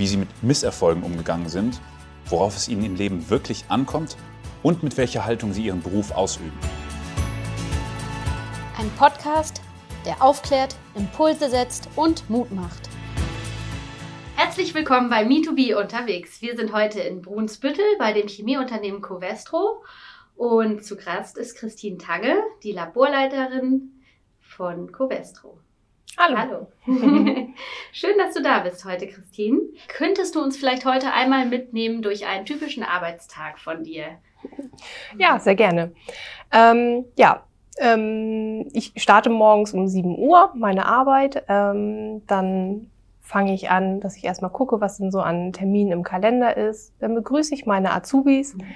[0.00, 1.78] wie sie mit Misserfolgen umgegangen sind,
[2.24, 4.16] worauf es ihnen im Leben wirklich ankommt
[4.62, 6.58] und mit welcher Haltung sie ihren Beruf ausüben.
[8.78, 9.60] Ein Podcast,
[10.06, 12.88] der aufklärt, Impulse setzt und Mut macht.
[14.36, 16.40] Herzlich willkommen bei Me2B unterwegs.
[16.40, 19.84] Wir sind heute in Brunsbüttel bei dem Chemieunternehmen Covestro
[20.34, 24.00] und zu Gast ist Christine Tagge, die Laborleiterin
[24.40, 25.58] von Covestro.
[26.22, 26.36] Hallo.
[26.36, 26.66] Hallo.
[27.92, 29.58] Schön, dass du da bist heute, Christine.
[29.88, 34.18] Könntest du uns vielleicht heute einmal mitnehmen durch einen typischen Arbeitstag von dir?
[35.18, 35.92] Ja, sehr gerne.
[36.52, 37.44] Ähm, ja,
[37.78, 41.44] ähm, ich starte morgens um 7 Uhr meine Arbeit.
[41.48, 42.90] Ähm, dann
[43.22, 46.92] fange ich an, dass ich erstmal gucke, was denn so an Terminen im Kalender ist.
[47.00, 48.56] Dann begrüße ich meine Azubis.
[48.56, 48.66] Mhm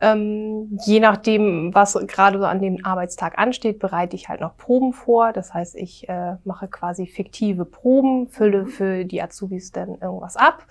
[0.00, 4.92] ähm, je nachdem, was gerade so an dem Arbeitstag ansteht, bereite ich halt noch Proben
[4.92, 5.32] vor.
[5.32, 10.66] Das heißt, ich äh, mache quasi fiktive Proben, fülle für die Azubis dann irgendwas ab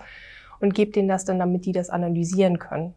[0.58, 2.94] und gebe denen das dann, damit die das analysieren können.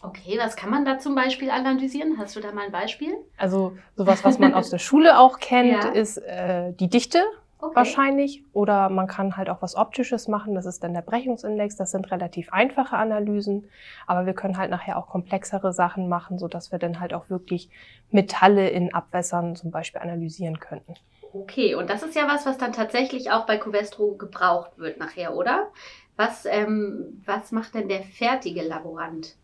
[0.00, 2.18] Okay, was kann man da zum Beispiel analysieren?
[2.18, 3.14] Hast du da mal ein Beispiel?
[3.36, 5.88] Also sowas, was man aus der Schule auch kennt, ja.
[5.90, 7.20] ist äh, die Dichte
[7.58, 7.76] okay.
[7.76, 8.44] wahrscheinlich.
[8.52, 10.54] Oder man kann halt auch was Optisches machen.
[10.54, 11.76] Das ist dann der Brechungsindex.
[11.76, 13.68] Das sind relativ einfache Analysen.
[14.06, 17.30] Aber wir können halt nachher auch komplexere Sachen machen, so dass wir dann halt auch
[17.30, 17.70] wirklich
[18.10, 20.94] Metalle in Abwässern zum Beispiel analysieren könnten.
[21.32, 25.36] Okay, und das ist ja was, was dann tatsächlich auch bei Covestro gebraucht wird nachher,
[25.36, 25.68] oder?
[26.16, 29.36] Was, ähm, was macht denn der fertige Laborant?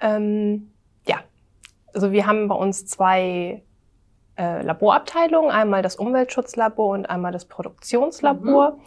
[0.00, 0.70] Ähm,
[1.06, 1.18] ja,
[1.92, 3.62] also wir haben bei uns zwei
[4.36, 8.72] äh, Laborabteilungen, einmal das Umweltschutzlabor und einmal das Produktionslabor.
[8.72, 8.80] Mhm.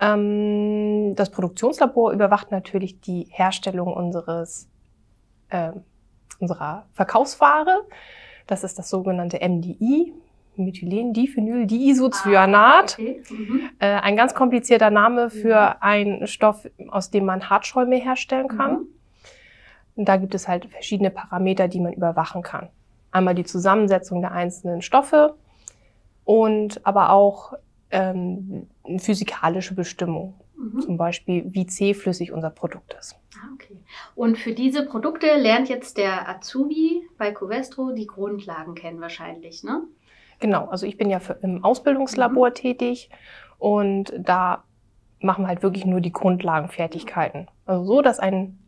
[0.00, 4.68] Ähm, das Produktionslabor überwacht natürlich die Herstellung unseres,
[5.50, 5.70] äh,
[6.40, 7.82] unserer Verkaufsware.
[8.46, 10.12] Das ist das sogenannte MDI,
[10.56, 12.98] Methylen-Diphenyl-Diisocyanat.
[12.98, 13.22] Ah, okay.
[13.30, 13.70] mhm.
[13.78, 15.76] äh, ein ganz komplizierter Name für mhm.
[15.80, 18.72] einen Stoff, aus dem man Hartschäume herstellen kann.
[18.72, 18.88] Mhm.
[19.94, 22.70] Und da gibt es halt verschiedene Parameter, die man überwachen kann.
[23.12, 25.36] Einmal die Zusammensetzung der einzelnen Stoffe
[26.24, 27.54] und aber auch
[27.90, 28.68] ähm,
[28.98, 30.34] physikalische Bestimmung.
[30.56, 30.80] Mhm.
[30.80, 33.16] Zum Beispiel, wie zähflüssig unser Produkt ist.
[33.36, 33.76] Ah, okay.
[34.14, 39.82] Und für diese Produkte lernt jetzt der Azubi bei Covestro die Grundlagen kennen wahrscheinlich, ne?
[40.40, 42.54] Genau, also ich bin ja für, im Ausbildungslabor mhm.
[42.54, 43.10] tätig
[43.58, 44.64] und da
[45.20, 47.48] machen wir halt wirklich nur die Grundlagenfertigkeiten.
[47.64, 48.58] Also so, dass ein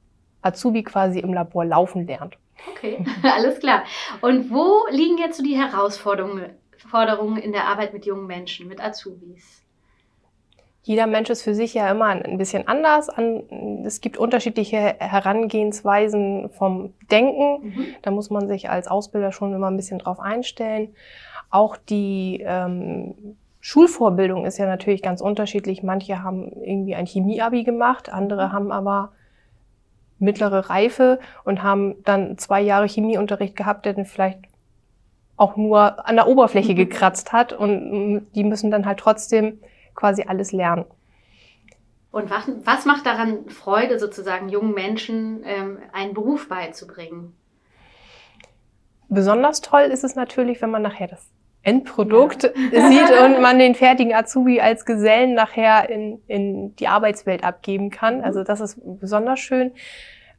[0.43, 2.39] Azubi quasi im Labor laufen lernt.
[2.71, 3.85] Okay, alles klar.
[4.21, 6.57] Und wo liegen jetzt so die Herausforderungen
[7.37, 9.65] in der Arbeit mit jungen Menschen, mit Azubis?
[10.83, 13.09] Jeder Mensch ist für sich ja immer ein bisschen anders.
[13.85, 17.69] Es gibt unterschiedliche Herangehensweisen vom Denken.
[17.69, 17.87] Mhm.
[18.03, 20.95] Da muss man sich als Ausbilder schon immer ein bisschen drauf einstellen.
[21.49, 25.83] Auch die ähm, Schulvorbildung ist ja natürlich ganz unterschiedlich.
[25.83, 28.53] Manche haben irgendwie ein Chemieabi gemacht, andere mhm.
[28.53, 29.13] haben aber
[30.19, 34.41] mittlere Reife und haben dann zwei Jahre Chemieunterricht gehabt, der dann vielleicht
[35.37, 39.61] auch nur an der Oberfläche gekratzt hat und die müssen dann halt trotzdem
[39.95, 40.85] quasi alles lernen.
[42.13, 47.35] Und was, was macht daran Freude, sozusagen jungen Menschen ähm, einen Beruf beizubringen?
[49.09, 51.29] Besonders toll ist es natürlich, wenn man nachher das
[51.65, 52.51] Endprodukt ja.
[52.91, 58.19] sieht und man den fertigen Azubi als Gesellen nachher in, in die Arbeitswelt abgeben kann.
[58.19, 58.25] Mhm.
[58.25, 59.73] Also das ist besonders schön.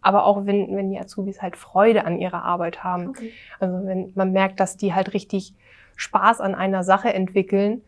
[0.01, 3.09] Aber auch wenn, wenn die Azubis halt Freude an ihrer Arbeit haben.
[3.09, 3.31] Okay.
[3.59, 5.55] Also wenn man merkt, dass die halt richtig
[5.95, 7.81] Spaß an einer Sache entwickeln,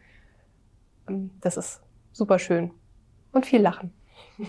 [1.08, 1.82] ähm, das ist
[2.12, 2.72] super schön.
[3.32, 3.94] Und viel Lachen.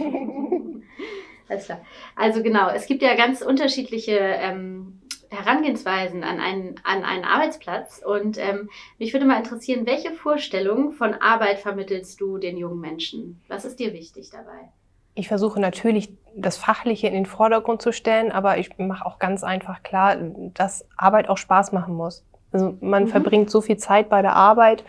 [1.48, 1.80] Alles klar.
[2.16, 4.97] Also genau, es gibt ja ganz unterschiedliche ähm,
[5.30, 8.02] Herangehensweisen an einen, an einen Arbeitsplatz.
[8.04, 13.40] Und ähm, mich würde mal interessieren, welche Vorstellung von Arbeit vermittelst du den jungen Menschen?
[13.48, 14.70] Was ist dir wichtig dabei?
[15.14, 19.42] Ich versuche natürlich, das Fachliche in den Vordergrund zu stellen, aber ich mache auch ganz
[19.42, 20.16] einfach klar,
[20.54, 22.24] dass Arbeit auch Spaß machen muss.
[22.52, 23.08] Also man mhm.
[23.08, 24.84] verbringt so viel Zeit bei der Arbeit.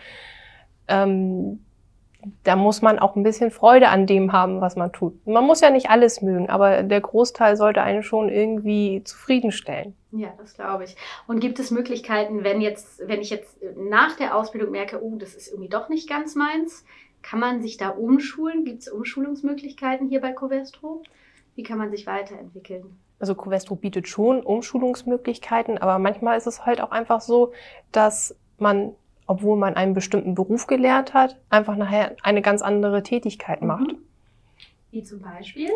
[0.86, 1.64] Ähm,
[2.44, 5.26] da muss man auch ein bisschen Freude an dem haben, was man tut.
[5.26, 9.94] Man muss ja nicht alles mögen, aber der Großteil sollte einen schon irgendwie zufriedenstellen.
[10.12, 10.96] Ja, das glaube ich.
[11.26, 15.34] Und gibt es Möglichkeiten, wenn jetzt, wenn ich jetzt nach der Ausbildung merke, oh, das
[15.34, 16.84] ist irgendwie doch nicht ganz meins,
[17.22, 18.64] Kann man sich da umschulen?
[18.64, 21.02] Gibt es Umschulungsmöglichkeiten hier bei Covestro?
[21.54, 22.98] Wie kann man sich weiterentwickeln?
[23.18, 27.52] Also Covestro bietet schon Umschulungsmöglichkeiten, aber manchmal ist es halt auch einfach so,
[27.92, 28.94] dass man,
[29.30, 33.92] obwohl man einen bestimmten Beruf gelernt hat, einfach nachher eine ganz andere Tätigkeit macht.
[33.92, 33.98] Mhm.
[34.90, 35.70] Wie zum Beispiel?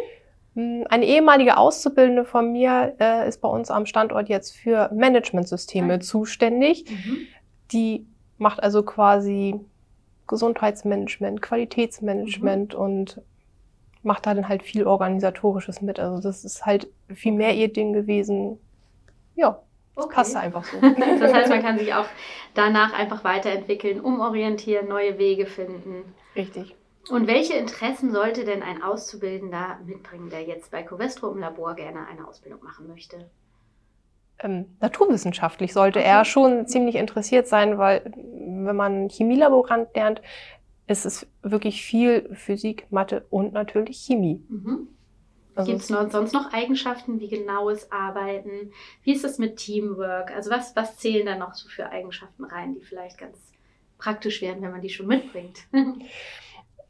[0.56, 6.00] Hm, eine ehemalige Auszubildende von mir äh, ist bei uns am Standort jetzt für Managementsysteme
[6.00, 6.84] zuständig.
[6.90, 7.18] Mhm.
[7.70, 8.06] Die
[8.38, 9.60] macht also quasi
[10.26, 12.80] Gesundheitsmanagement, Qualitätsmanagement mhm.
[12.80, 13.22] und
[14.02, 16.00] macht da dann halt viel Organisatorisches mit.
[16.00, 18.58] Also das ist halt viel mehr ihr Ding gewesen.
[19.36, 19.60] Ja,
[19.96, 20.14] das okay.
[20.14, 20.80] passt einfach so.
[21.20, 22.06] das heißt, man kann sich auch
[22.54, 26.14] danach einfach weiterentwickeln, umorientieren, neue Wege finden.
[26.34, 26.74] Richtig.
[27.10, 32.06] Und welche Interessen sollte denn ein Auszubildender mitbringen, der jetzt bei Covestro im Labor gerne
[32.06, 33.30] eine Ausbildung machen möchte?
[34.38, 36.08] Ähm, naturwissenschaftlich sollte okay.
[36.08, 40.22] er schon ziemlich interessiert sein, weil wenn man Chemielaborant lernt,
[40.86, 44.44] ist es wirklich viel Physik, Mathe und natürlich Chemie.
[44.48, 44.88] Mhm.
[45.54, 48.72] Also Gibt es sonst noch Eigenschaften wie genaues Arbeiten?
[49.02, 50.34] Wie ist es mit Teamwork?
[50.34, 53.38] Also was, was zählen da noch so für Eigenschaften rein, die vielleicht ganz
[53.98, 55.60] praktisch werden, wenn man die schon mitbringt?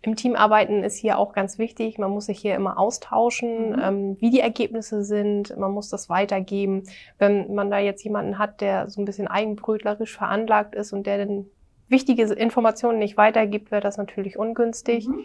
[0.02, 3.82] Im Teamarbeiten ist hier auch ganz wichtig, man muss sich hier immer austauschen, mhm.
[3.82, 6.84] ähm, wie die Ergebnisse sind, man muss das weitergeben.
[7.18, 11.24] Wenn man da jetzt jemanden hat, der so ein bisschen eigenbrötlerisch veranlagt ist und der
[11.24, 11.46] dann
[11.88, 15.08] wichtige Informationen nicht weitergibt, wäre das natürlich ungünstig.
[15.08, 15.24] Mhm.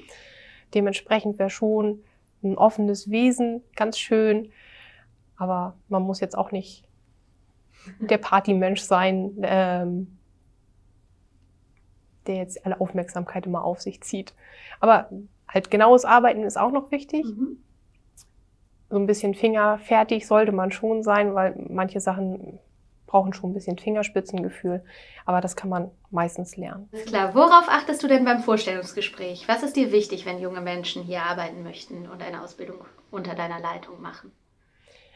[0.73, 2.03] Dementsprechend wäre schon
[2.43, 4.51] ein offenes Wesen ganz schön,
[5.37, 6.87] aber man muss jetzt auch nicht
[7.99, 10.17] der Partymensch sein, ähm,
[12.27, 14.33] der jetzt alle Aufmerksamkeit immer auf sich zieht.
[14.79, 15.09] Aber
[15.47, 17.25] halt genaues Arbeiten ist auch noch wichtig.
[17.25, 17.57] Mhm.
[18.89, 22.59] So ein bisschen fingerfertig sollte man schon sein, weil manche Sachen
[23.09, 24.83] brauchen schon ein bisschen Fingerspitzengefühl.
[25.25, 26.87] Aber das kann man meistens lernen.
[26.91, 27.33] Ist klar.
[27.33, 29.47] Worauf achtest du denn beim Vorstellungsgespräch?
[29.47, 33.59] Was ist dir wichtig, wenn junge Menschen hier arbeiten möchten und eine Ausbildung unter deiner
[33.59, 34.31] Leitung machen?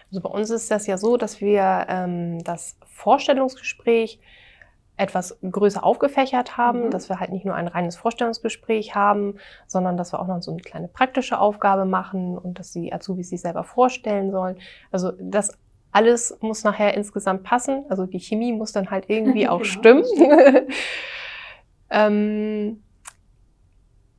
[0.10, 4.20] Also bei uns ist das ja so, dass wir ähm, das Vorstellungsgespräch
[4.96, 6.92] etwas größer aufgefächert haben, mhm.
[6.92, 9.38] dass wir halt nicht nur ein reines Vorstellungsgespräch haben,
[9.68, 13.30] sondern dass wir auch noch so eine kleine praktische Aufgabe machen und dass die Azubis
[13.30, 14.58] sich selber vorstellen sollen.
[14.92, 15.58] Also das
[15.94, 17.86] alles muss nachher insgesamt passen.
[17.90, 19.72] Also die Chemie muss dann halt irgendwie auch genau.
[19.72, 20.04] stimmen.
[21.90, 22.84] ähm,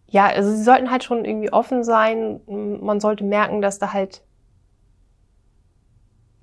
[0.07, 2.41] ja, also sie sollten halt schon irgendwie offen sein.
[2.47, 4.23] Man sollte merken, dass da halt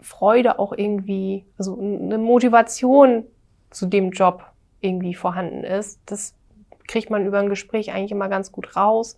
[0.02, 3.24] Freude auch irgendwie, also eine Motivation
[3.70, 4.46] zu dem Job
[4.82, 6.02] irgendwie vorhanden ist.
[6.06, 6.36] Das
[6.88, 9.18] kriegt man über ein Gespräch eigentlich immer ganz gut raus.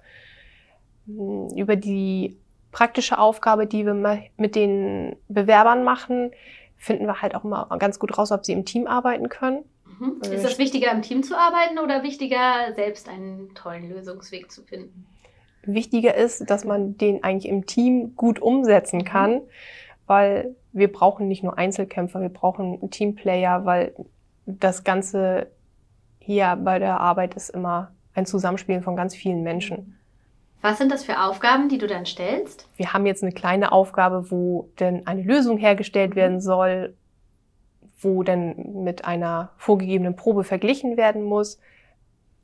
[1.07, 2.37] Über die
[2.73, 3.93] praktische Aufgabe, die wir
[4.35, 6.31] mit den Bewerbern machen,
[6.75, 9.63] finden wir halt auch immer ganz gut raus, ob sie im Team arbeiten können.
[9.99, 10.19] Mhm.
[10.21, 15.05] Ist das wichtiger, im Team zu arbeiten oder wichtiger, selbst einen tollen Lösungsweg zu finden?
[15.65, 19.05] Wichtiger ist, dass man den eigentlich im Team gut umsetzen mhm.
[19.05, 19.41] kann,
[20.07, 23.95] weil wir brauchen nicht nur Einzelkämpfer, wir brauchen Teamplayer, weil
[24.45, 25.47] das Ganze
[26.19, 29.97] hier bei der Arbeit ist immer ein Zusammenspielen von ganz vielen Menschen.
[30.63, 32.69] Was sind das für Aufgaben, die du dann stellst?
[32.77, 36.15] Wir haben jetzt eine kleine Aufgabe, wo denn eine Lösung hergestellt mhm.
[36.15, 36.95] werden soll,
[37.99, 41.59] wo dann mit einer vorgegebenen Probe verglichen werden muss,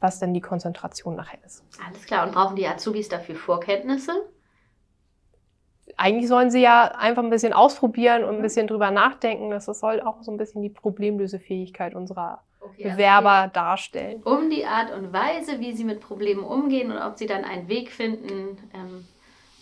[0.02, 1.64] was dann die Konzentration nachher ist.
[1.88, 2.28] Alles klar.
[2.28, 4.12] Und brauchen die Azubis dafür Vorkenntnisse?
[5.96, 8.42] Eigentlich sollen sie ja einfach ein bisschen ausprobieren und ein mhm.
[8.42, 9.50] bisschen drüber nachdenken.
[9.50, 14.24] Das soll auch so ein bisschen die Problemlösefähigkeit unserer okay, also Bewerber also darstellen.
[14.24, 17.68] Um die Art und Weise, wie sie mit Problemen umgehen und ob sie dann einen
[17.68, 19.08] Weg finden, ähm,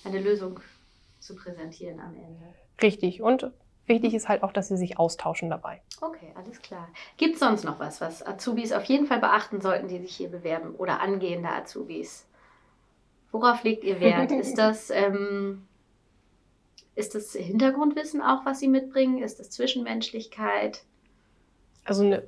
[0.03, 0.59] eine Lösung
[1.19, 2.53] zu präsentieren am Ende.
[2.81, 3.21] Richtig.
[3.21, 3.51] Und
[3.85, 5.81] wichtig ist halt auch, dass sie sich austauschen dabei.
[6.01, 6.89] Okay, alles klar.
[7.17, 10.29] Gibt es sonst noch was, was Azubis auf jeden Fall beachten sollten, die sich hier
[10.29, 12.25] bewerben oder angehende Azubis?
[13.31, 14.31] Worauf legt ihr Wert?
[14.31, 15.67] ist das ähm,
[16.95, 19.21] ist das Hintergrundwissen auch, was sie mitbringen?
[19.21, 20.83] Ist das Zwischenmenschlichkeit?
[21.83, 22.23] Also eine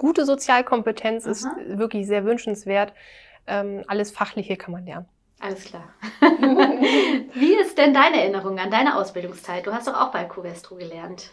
[0.00, 1.30] gute Sozialkompetenz Aha.
[1.30, 1.46] ist
[1.78, 2.94] wirklich sehr wünschenswert.
[3.46, 5.06] Ähm, alles Fachliche kann man lernen.
[5.40, 5.94] Alles klar.
[7.34, 9.66] Wie ist denn deine Erinnerung an deine Ausbildungszeit?
[9.66, 11.32] Du hast doch auch bei Covestro gelernt.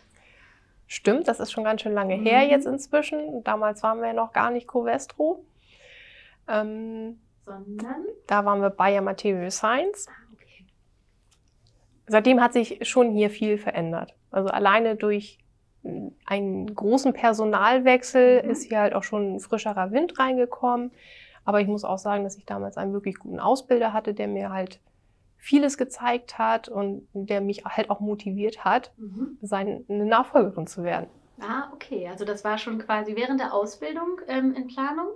[0.85, 2.25] Stimmt, das ist schon ganz schön lange mhm.
[2.25, 3.43] her jetzt inzwischen.
[3.43, 5.45] Damals waren wir ja noch gar nicht Covestro.
[6.47, 8.05] Ähm, Sondern?
[8.27, 10.07] Da waren wir Bayer Material Science.
[10.09, 10.65] Ah, okay.
[12.07, 14.13] Seitdem hat sich schon hier viel verändert.
[14.29, 15.39] Also alleine durch
[16.25, 18.49] einen großen Personalwechsel mhm.
[18.49, 20.91] ist hier halt auch schon ein frischerer Wind reingekommen.
[21.45, 24.51] Aber ich muss auch sagen, dass ich damals einen wirklich guten Ausbilder hatte, der mir
[24.51, 24.81] halt
[25.37, 29.37] vieles gezeigt hat und der mich halt auch motiviert hat, mhm.
[29.41, 31.07] seine Nachfolgerin zu werden.
[31.39, 32.07] Ah, okay.
[32.09, 35.15] Also das war schon quasi während der Ausbildung ähm, in Planung?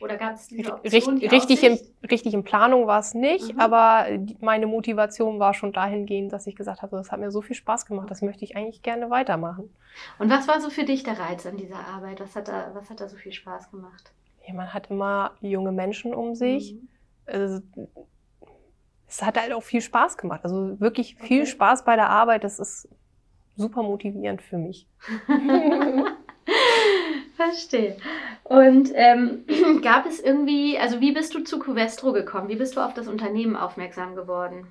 [0.00, 1.78] Oder gab es diese Option, richtig, in,
[2.10, 3.60] richtig in Planung war es nicht, mhm.
[3.60, 4.06] aber
[4.40, 7.86] meine Motivation war schon dahingehend, dass ich gesagt habe, das hat mir so viel Spaß
[7.86, 9.74] gemacht, das möchte ich eigentlich gerne weitermachen.
[10.18, 12.20] Und was war so für dich der Reiz an dieser Arbeit?
[12.20, 14.12] Was hat da, was hat da so viel Spaß gemacht?
[14.46, 16.74] Ja, man hat immer junge Menschen um sich.
[16.74, 16.88] Mhm.
[17.26, 17.62] Also,
[19.08, 20.40] es hat halt auch viel Spaß gemacht.
[20.44, 21.50] Also wirklich viel okay.
[21.50, 22.44] Spaß bei der Arbeit.
[22.44, 22.88] Das ist
[23.56, 24.88] super motivierend für mich.
[27.36, 27.96] Verstehe.
[28.44, 29.44] Und ähm,
[29.82, 32.48] gab es irgendwie, also wie bist du zu Covestro gekommen?
[32.48, 34.66] Wie bist du auf das Unternehmen aufmerksam geworden?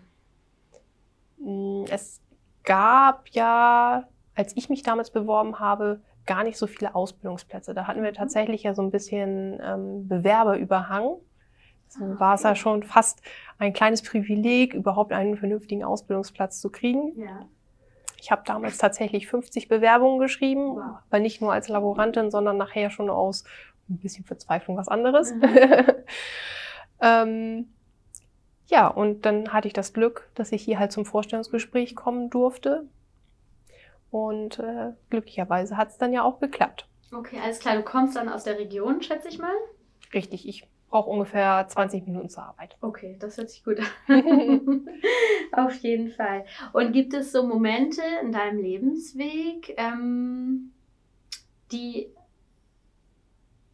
[1.37, 2.21] Mm, es
[2.63, 7.73] gab ja, als ich mich damals beworben habe, gar nicht so viele Ausbildungsplätze.
[7.73, 8.15] Da hatten wir mhm.
[8.15, 11.17] tatsächlich ja so ein bisschen ähm, Bewerberüberhang.
[11.89, 13.21] So ah, war es ja schon fast
[13.57, 17.19] ein kleines Privileg, überhaupt einen vernünftigen Ausbildungsplatz zu kriegen.
[17.19, 17.45] Ja.
[18.23, 20.99] Ich habe damals tatsächlich 50 Bewerbungen geschrieben, wow.
[21.09, 23.43] aber nicht nur als Laborantin, sondern nachher schon aus
[23.89, 25.33] ein bisschen Verzweiflung was anderes.
[25.33, 25.43] Mhm.
[27.01, 27.67] ähm,
[28.67, 32.85] ja, und dann hatte ich das Glück, dass ich hier halt zum Vorstellungsgespräch kommen durfte.
[34.09, 36.87] Und äh, glücklicherweise hat es dann ja auch geklappt.
[37.13, 37.75] Okay, alles klar.
[37.75, 39.53] Du kommst dann aus der Region, schätze ich mal?
[40.13, 42.77] Richtig, ich brauche ungefähr 20 Minuten zur Arbeit.
[42.79, 44.87] Okay, das hört sich gut an.
[45.51, 46.45] Auf jeden Fall.
[46.71, 50.71] Und gibt es so Momente in deinem Lebensweg, ähm,
[51.71, 52.13] die,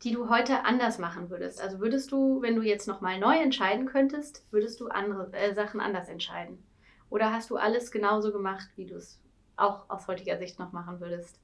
[0.02, 1.62] die du heute anders machen würdest?
[1.62, 5.82] Also würdest du, wenn du jetzt nochmal neu entscheiden könntest, würdest du andere äh, Sachen
[5.82, 6.64] anders entscheiden?
[7.10, 9.20] Oder hast du alles genauso gemacht, wie du es
[9.58, 11.38] auch aus heutiger Sicht noch machen würdest?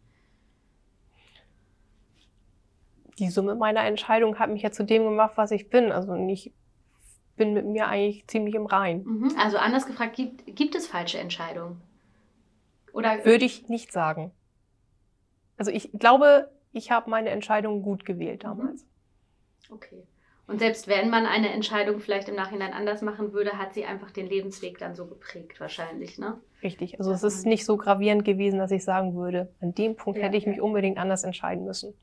[3.20, 5.92] Die Summe meiner Entscheidung hat mich ja zu dem gemacht, was ich bin.
[5.92, 6.54] Also ich
[7.36, 9.04] bin mit mir eigentlich ziemlich im Rein.
[9.04, 9.36] Mhm.
[9.38, 11.82] Also anders gefragt, gibt, gibt es falsche Entscheidungen?
[12.94, 14.32] Oder würde ich nicht sagen.
[15.58, 18.48] Also ich glaube, ich habe meine Entscheidung gut gewählt mhm.
[18.48, 18.86] damals.
[19.70, 20.04] Okay.
[20.48, 24.12] Und selbst wenn man eine Entscheidung vielleicht im Nachhinein anders machen würde, hat sie einfach
[24.12, 26.40] den Lebensweg dann so geprägt, wahrscheinlich, ne?
[26.62, 27.00] Richtig.
[27.00, 30.26] Also es ist nicht so gravierend gewesen, dass ich sagen würde, an dem Punkt ja,
[30.26, 31.96] hätte ich mich unbedingt anders entscheiden müssen.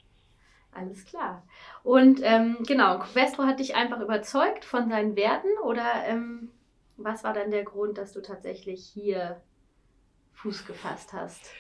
[0.73, 1.43] Alles klar.
[1.83, 6.51] Und ähm, genau, Covestro hat dich einfach überzeugt von seinen Werten oder ähm,
[6.97, 9.41] was war dann der Grund, dass du tatsächlich hier
[10.33, 11.51] Fuß gefasst hast?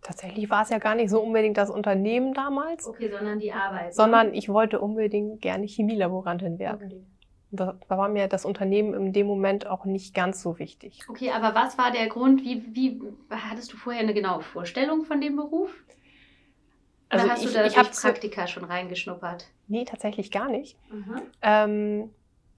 [0.00, 2.86] Tatsächlich war es ja gar nicht so unbedingt das Unternehmen damals.
[2.86, 3.88] Okay, sondern die Arbeit.
[3.88, 3.92] Ne?
[3.92, 6.86] Sondern ich wollte unbedingt gerne Chemielaborantin werden.
[6.86, 7.04] Okay.
[7.50, 11.00] Da, da, war mir das Unternehmen in dem Moment auch nicht ganz so wichtig.
[11.08, 12.42] Okay, aber was war der Grund?
[12.42, 13.00] Wie, wie
[13.30, 15.74] hattest du vorher eine genaue Vorstellung von dem Beruf?
[17.08, 19.46] Also hast ich, du da ich durch Praktika schon reingeschnuppert?
[19.66, 20.76] Nee, tatsächlich gar nicht.
[20.90, 21.22] Mhm.
[21.42, 22.10] Ähm,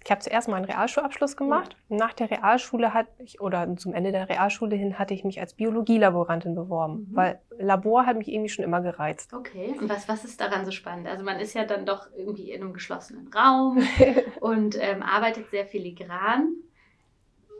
[0.02, 1.76] ich habe zuerst mal einen Realschulabschluss gemacht.
[1.88, 1.96] Ja.
[1.96, 5.54] Nach der Realschule hatte ich, oder zum Ende der Realschule hin, hatte ich mich als
[5.54, 7.16] Biologielaborantin beworben, mhm.
[7.16, 9.32] weil Labor hat mich irgendwie schon immer gereizt.
[9.34, 11.06] Okay, und was, was ist daran so spannend?
[11.06, 13.82] Also man ist ja dann doch irgendwie in einem geschlossenen Raum
[14.40, 16.54] und ähm, arbeitet sehr filigran.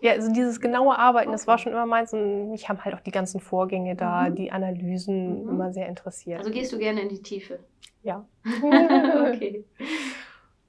[0.02, 3.00] Ja, also dieses genaue Arbeiten, das war schon immer meins und mich haben halt auch
[3.00, 4.34] die ganzen Vorgänge da, mhm.
[4.34, 5.48] die Analysen mhm.
[5.48, 6.38] immer sehr interessiert.
[6.40, 7.60] Also gehst du gerne in die Tiefe?
[8.02, 8.24] Ja.
[8.62, 9.64] okay.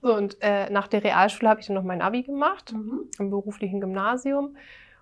[0.03, 3.01] So, und äh, nach der Realschule habe ich dann noch mein Abi gemacht, mhm.
[3.19, 4.57] im beruflichen Gymnasium.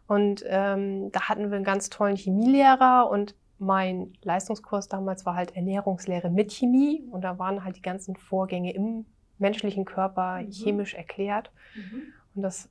[0.08, 5.56] Und ähm, da hatten wir einen ganz tollen Chemielehrer und mein Leistungskurs damals war halt
[5.56, 7.08] Ernährungslehre mit Chemie.
[7.12, 9.06] Und da waren halt die ganzen Vorgänge im
[9.38, 10.52] menschlichen Körper mhm.
[10.52, 11.52] chemisch erklärt.
[11.76, 12.02] Mhm.
[12.36, 12.70] Und das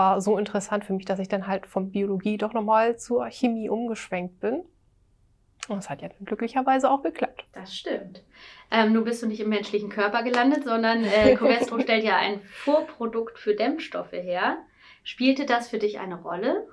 [0.00, 3.68] war so interessant für mich, dass ich dann halt von Biologie doch nochmal zur Chemie
[3.68, 4.64] umgeschwenkt bin.
[5.68, 7.44] Und es hat ja dann glücklicherweise auch geklappt.
[7.52, 8.24] Das stimmt.
[8.70, 12.40] Ähm, nun bist du nicht im menschlichen Körper gelandet, sondern äh, Covestro stellt ja ein
[12.40, 14.56] Vorprodukt für Dämmstoffe her.
[15.02, 16.66] Spielte das für dich eine Rolle,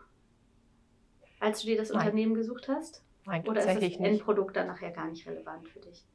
[1.41, 1.99] als du dir das Nein.
[1.99, 3.03] Unternehmen gesucht hast?
[3.25, 6.05] Nein, Oder tatsächlich ist das Endprodukt dann nachher gar nicht relevant für dich?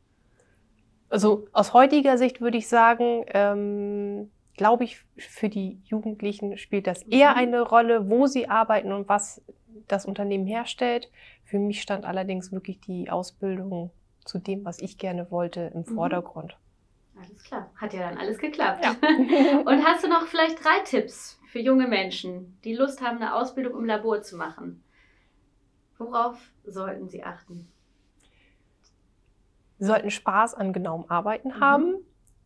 [1.11, 4.31] Also aus heutiger Sicht würde ich sagen, ähm,
[4.63, 7.37] glaube ich, für die Jugendlichen spielt das eher mhm.
[7.37, 9.43] eine Rolle, wo sie arbeiten und was
[9.89, 11.11] das Unternehmen herstellt.
[11.43, 13.91] Für mich stand allerdings wirklich die Ausbildung
[14.25, 15.87] zu dem, was ich gerne wollte, im mhm.
[15.87, 16.57] Vordergrund.
[17.17, 18.85] Alles klar, hat ja dann alles geklappt.
[18.85, 18.93] Ja.
[19.65, 23.77] und hast du noch vielleicht drei Tipps für junge Menschen, die Lust haben, eine Ausbildung
[23.77, 24.85] im Labor zu machen?
[25.99, 27.67] Worauf sollten sie achten?
[29.81, 31.61] Sie sollten Spaß an genauem Arbeiten mhm.
[31.61, 31.95] haben,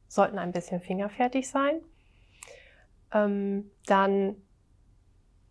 [0.08, 1.82] sollten ein bisschen fingerfertig sein
[3.24, 4.36] ähm, dann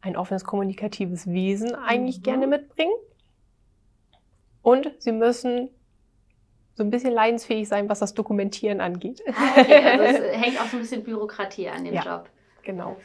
[0.02, 2.24] ein offenes kommunikatives Wesen eigentlich mhm.
[2.24, 2.94] gerne mitbringen.
[4.62, 5.70] Und sie müssen
[6.76, 9.22] so ein bisschen leidensfähig sein, was das Dokumentieren angeht.
[9.30, 12.30] Ah, okay, also es hängt auch so ein bisschen Bürokratie an dem ja, Job.
[12.64, 12.98] Genau.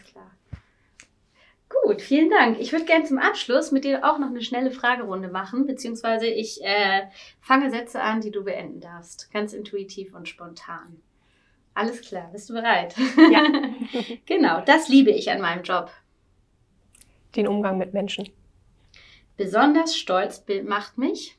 [1.85, 2.59] Gut, vielen Dank.
[2.59, 6.61] Ich würde gerne zum Abschluss mit dir auch noch eine schnelle Fragerunde machen, beziehungsweise ich
[6.62, 7.02] äh,
[7.40, 9.31] fange Sätze an, die du beenden darfst.
[9.33, 11.00] Ganz intuitiv und spontan.
[11.74, 12.94] Alles klar, bist du bereit?
[13.30, 13.46] Ja.
[14.26, 15.90] genau, das liebe ich an meinem Job.
[17.36, 18.28] Den Umgang mit Menschen.
[19.36, 21.38] Besonders stolz macht mich,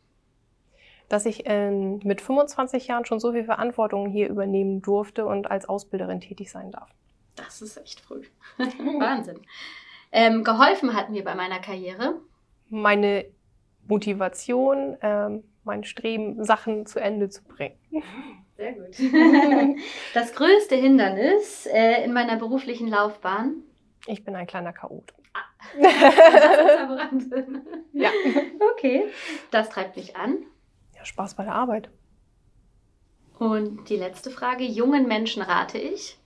[1.10, 5.68] dass ich ähm, mit 25 Jahren schon so viel Verantwortung hier übernehmen durfte und als
[5.68, 6.90] Ausbilderin tätig sein darf.
[7.36, 8.24] Das ist echt früh.
[8.58, 9.42] Wahnsinn.
[10.14, 12.16] Ähm, geholfen hat mir bei meiner Karriere.
[12.70, 13.26] Meine
[13.88, 17.78] Motivation, ähm, mein Streben, Sachen zu Ende zu bringen.
[18.62, 18.96] Sehr gut.
[20.14, 23.64] Das größte Hindernis äh, in meiner beruflichen Laufbahn?
[24.06, 25.14] Ich bin ein kleiner Chaot.
[25.34, 25.40] Ah.
[27.94, 28.12] ja.
[28.74, 29.06] Okay,
[29.50, 30.46] das treibt mich an.
[30.96, 31.90] Ja, Spaß bei der Arbeit.
[33.40, 36.20] Und die letzte Frage: Jungen Menschen rate ich?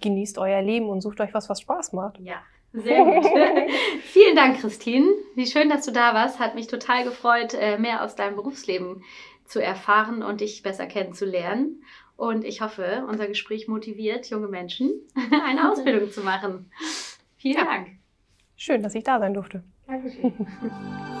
[0.00, 2.18] Genießt euer Leben und sucht euch was, was Spaß macht.
[2.20, 2.42] Ja,
[2.74, 3.24] sehr gut.
[4.02, 5.06] Vielen Dank, Christine.
[5.34, 6.40] Wie schön, dass du da warst.
[6.40, 9.02] Hat mich total gefreut, äh, mehr aus deinem Berufsleben
[9.44, 11.82] zu erfahren und dich besser kennenzulernen.
[12.16, 14.92] Und ich hoffe, unser Gespräch motiviert junge Menschen,
[15.44, 16.70] eine Ausbildung zu machen.
[17.36, 17.64] Vielen ja.
[17.64, 17.88] Dank.
[18.56, 19.64] Schön, dass ich da sein durfte.
[19.86, 20.32] Dankeschön.